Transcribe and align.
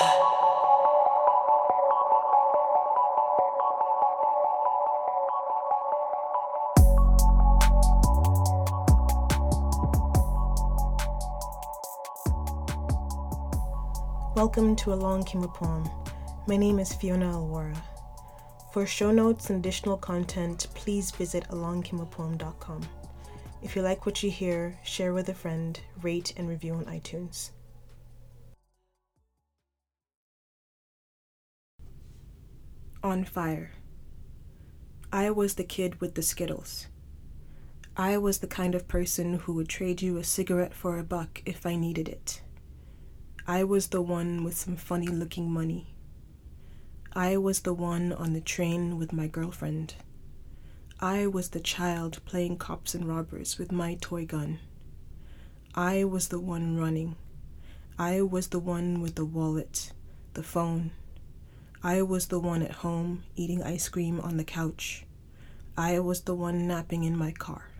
Welcome 0.00 0.14
to 14.76 14.92
Along 14.92 15.24
Came 15.24 15.42
a 15.42 15.48
Poem. 15.48 15.90
My 16.46 16.56
name 16.56 16.78
is 16.78 16.92
Fiona 16.92 17.32
Alwara. 17.32 17.76
For 18.72 18.86
show 18.86 19.10
notes 19.10 19.50
and 19.50 19.58
additional 19.58 19.96
content, 19.96 20.68
please 20.74 21.10
visit 21.10 21.42
alongcameapoem.com. 21.48 22.82
If 23.64 23.74
you 23.74 23.82
like 23.82 24.06
what 24.06 24.22
you 24.22 24.30
hear, 24.30 24.78
share 24.84 25.12
with 25.12 25.28
a 25.28 25.34
friend, 25.34 25.80
rate 26.02 26.34
and 26.36 26.48
review 26.48 26.74
on 26.74 26.84
iTunes. 26.84 27.50
On 33.00 33.24
Fire. 33.24 33.70
I 35.12 35.30
was 35.30 35.54
the 35.54 35.62
kid 35.62 36.00
with 36.00 36.16
the 36.16 36.22
Skittles. 36.22 36.88
I 37.96 38.18
was 38.18 38.38
the 38.38 38.48
kind 38.48 38.74
of 38.74 38.88
person 38.88 39.34
who 39.34 39.52
would 39.52 39.68
trade 39.68 40.02
you 40.02 40.16
a 40.16 40.24
cigarette 40.24 40.74
for 40.74 40.98
a 40.98 41.04
buck 41.04 41.40
if 41.46 41.64
I 41.64 41.76
needed 41.76 42.08
it. 42.08 42.42
I 43.46 43.62
was 43.62 43.86
the 43.86 44.02
one 44.02 44.42
with 44.42 44.56
some 44.56 44.74
funny 44.74 45.06
looking 45.06 45.48
money. 45.48 45.94
I 47.12 47.36
was 47.36 47.60
the 47.60 47.72
one 47.72 48.12
on 48.12 48.32
the 48.32 48.40
train 48.40 48.98
with 48.98 49.12
my 49.12 49.28
girlfriend. 49.28 49.94
I 50.98 51.28
was 51.28 51.50
the 51.50 51.60
child 51.60 52.18
playing 52.24 52.58
cops 52.58 52.96
and 52.96 53.06
robbers 53.06 53.58
with 53.58 53.70
my 53.70 53.96
toy 54.00 54.26
gun. 54.26 54.58
I 55.72 56.02
was 56.02 56.28
the 56.28 56.40
one 56.40 56.76
running. 56.76 57.14
I 57.96 58.22
was 58.22 58.48
the 58.48 58.58
one 58.58 59.00
with 59.00 59.14
the 59.14 59.24
wallet, 59.24 59.92
the 60.34 60.42
phone. 60.42 60.90
I 61.82 62.02
was 62.02 62.26
the 62.26 62.40
one 62.40 62.62
at 62.62 62.72
home 62.72 63.22
eating 63.36 63.62
ice 63.62 63.88
cream 63.88 64.18
on 64.18 64.36
the 64.36 64.42
couch. 64.42 65.06
I 65.76 66.00
was 66.00 66.22
the 66.22 66.34
one 66.34 66.66
napping 66.66 67.04
in 67.04 67.16
my 67.16 67.30
car. 67.30 67.70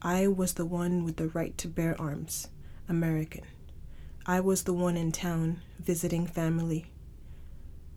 I 0.00 0.28
was 0.28 0.52
the 0.52 0.64
one 0.64 1.02
with 1.02 1.16
the 1.16 1.26
right 1.26 1.58
to 1.58 1.66
bear 1.66 2.00
arms, 2.00 2.46
American. 2.88 3.42
I 4.26 4.38
was 4.38 4.62
the 4.62 4.72
one 4.72 4.96
in 4.96 5.10
town 5.10 5.60
visiting 5.80 6.28
family. 6.28 6.86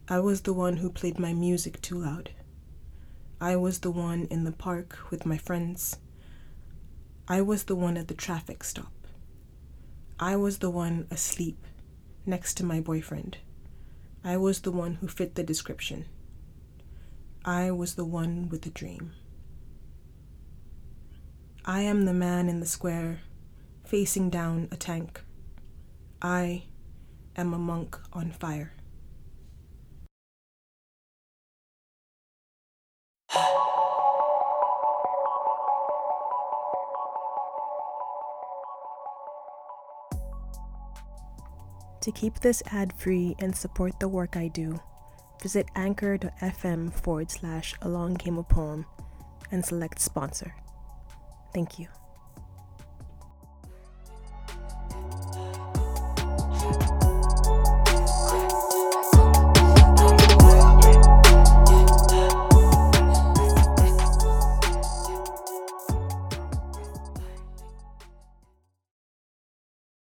I 0.10 0.18
was 0.18 0.42
the 0.42 0.54
one 0.54 0.78
who 0.78 0.90
played 0.90 1.20
my 1.20 1.32
music 1.32 1.80
too 1.80 2.00
loud. 2.00 2.32
I 3.40 3.56
was 3.56 3.78
the 3.80 3.92
one 3.92 4.26
in 4.32 4.46
the 4.46 4.52
park 4.52 4.98
with 5.12 5.28
my 5.28 5.38
friends. 5.38 5.98
I 7.28 7.42
was 7.42 7.66
the 7.66 7.76
one 7.76 7.98
at 7.98 8.08
the 8.08 8.16
traffic 8.16 8.64
stop. 8.64 8.94
I 10.20 10.36
was 10.38 10.58
the 10.58 10.72
one 10.72 11.06
asleep 11.12 11.64
next 12.26 12.56
to 12.58 12.66
my 12.66 12.82
boyfriend. 12.82 13.38
I 14.28 14.36
was 14.36 14.60
the 14.60 14.74
one 14.74 14.96
who 14.96 15.08
fit 15.08 15.36
the 15.36 15.44
description. 15.44 16.04
I 17.46 17.72
was 17.72 17.96
the 17.96 18.04
one 18.04 18.50
with 18.50 18.64
the 18.64 18.70
dream. 18.70 19.14
I 21.64 21.80
am 21.84 22.04
the 22.04 22.14
man 22.14 22.50
in 22.50 22.60
the 22.60 22.66
square 22.66 23.22
facing 23.86 24.30
down 24.30 24.68
a 24.70 24.76
tank. 24.76 25.22
I 26.22 26.64
am 27.38 27.54
a 27.54 27.58
monk 27.58 27.98
on 28.12 28.32
fire. 28.34 28.74
To 42.08 42.14
keep 42.14 42.40
this 42.40 42.64
ad 42.72 42.94
free 42.94 43.36
and 43.38 43.54
support 43.54 44.00
the 44.00 44.08
work 44.08 44.38
I 44.38 44.48
do, 44.48 44.80
visit 45.44 45.68
anchor.fm 45.76 46.94
forward 46.94 47.30
slash 47.30 47.76
along 47.82 48.16
came 48.16 48.38
a 48.38 48.44
poem 48.44 48.86
and 49.52 49.66
select 49.66 50.00
sponsor. 50.00 50.56
Thank 51.54 51.78
you. 51.78 51.90